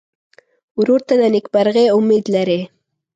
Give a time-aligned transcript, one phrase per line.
[0.79, 2.61] ورور ته د نېکمرغۍ امید لرې.